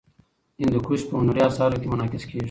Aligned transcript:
هندوکش 0.59 1.01
په 1.09 1.15
هنري 1.21 1.41
اثارو 1.49 1.79
کې 1.81 1.87
منعکس 1.91 2.23
کېږي. 2.27 2.39